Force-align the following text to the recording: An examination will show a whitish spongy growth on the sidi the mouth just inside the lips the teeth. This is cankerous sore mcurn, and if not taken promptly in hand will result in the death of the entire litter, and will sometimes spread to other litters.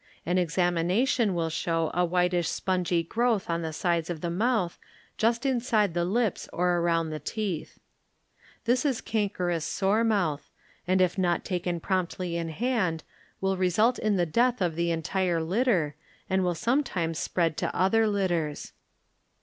An 0.25 0.39
examination 0.39 1.35
will 1.35 1.51
show 1.51 1.91
a 1.93 2.03
whitish 2.03 2.47
spongy 2.49 3.03
growth 3.03 3.51
on 3.51 3.61
the 3.61 3.71
sidi 3.71 4.11
the 4.11 4.31
mouth 4.31 4.79
just 5.15 5.45
inside 5.45 5.93
the 5.93 6.03
lips 6.03 6.49
the 6.51 7.21
teeth. 7.23 7.77
This 8.65 8.83
is 8.83 8.99
cankerous 8.99 9.63
sore 9.63 10.03
mcurn, 10.03 10.39
and 10.87 11.01
if 11.01 11.19
not 11.19 11.45
taken 11.45 11.79
promptly 11.79 12.35
in 12.35 12.49
hand 12.49 13.03
will 13.41 13.57
result 13.57 13.99
in 13.99 14.15
the 14.15 14.25
death 14.25 14.59
of 14.59 14.75
the 14.75 14.89
entire 14.89 15.39
litter, 15.39 15.93
and 16.27 16.43
will 16.43 16.55
sometimes 16.55 17.19
spread 17.19 17.55
to 17.57 17.75
other 17.75 18.07
litters. 18.07 18.73